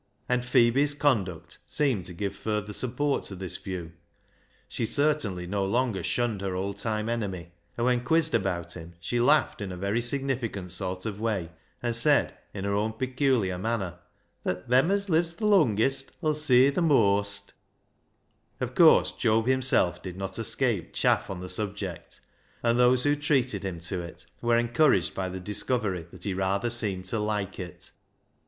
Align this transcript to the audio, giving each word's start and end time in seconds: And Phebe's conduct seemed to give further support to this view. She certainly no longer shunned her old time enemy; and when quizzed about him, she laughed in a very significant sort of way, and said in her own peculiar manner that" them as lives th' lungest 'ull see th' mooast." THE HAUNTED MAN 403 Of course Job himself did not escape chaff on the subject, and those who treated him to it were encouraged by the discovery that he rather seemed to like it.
And 0.27 0.43
Phebe's 0.43 0.95
conduct 0.95 1.59
seemed 1.67 2.05
to 2.05 2.13
give 2.15 2.35
further 2.35 2.73
support 2.73 3.21
to 3.25 3.35
this 3.35 3.55
view. 3.57 3.91
She 4.67 4.83
certainly 4.83 5.45
no 5.45 5.63
longer 5.63 6.01
shunned 6.01 6.41
her 6.41 6.55
old 6.55 6.79
time 6.79 7.07
enemy; 7.07 7.51
and 7.77 7.85
when 7.85 8.03
quizzed 8.03 8.33
about 8.33 8.73
him, 8.73 8.95
she 8.99 9.19
laughed 9.19 9.61
in 9.61 9.71
a 9.71 9.77
very 9.77 10.01
significant 10.01 10.71
sort 10.71 11.05
of 11.05 11.19
way, 11.19 11.51
and 11.83 11.95
said 11.95 12.33
in 12.51 12.63
her 12.65 12.73
own 12.73 12.93
peculiar 12.93 13.59
manner 13.59 13.99
that" 14.43 14.69
them 14.69 14.89
as 14.89 15.07
lives 15.07 15.35
th' 15.35 15.41
lungest 15.43 16.09
'ull 16.23 16.33
see 16.33 16.71
th' 16.71 16.77
mooast." 16.81 17.53
THE 18.57 18.65
HAUNTED 18.65 18.69
MAN 18.69 18.69
403 18.69 18.69
Of 18.69 18.73
course 18.73 19.11
Job 19.11 19.45
himself 19.45 20.01
did 20.01 20.17
not 20.17 20.39
escape 20.39 20.93
chaff 20.93 21.29
on 21.29 21.41
the 21.41 21.47
subject, 21.47 22.21
and 22.63 22.79
those 22.79 23.03
who 23.03 23.15
treated 23.15 23.63
him 23.63 23.79
to 23.81 24.01
it 24.01 24.25
were 24.41 24.57
encouraged 24.57 25.13
by 25.13 25.29
the 25.29 25.39
discovery 25.39 26.07
that 26.09 26.23
he 26.23 26.33
rather 26.33 26.71
seemed 26.71 27.05
to 27.05 27.19
like 27.19 27.59
it. 27.59 27.91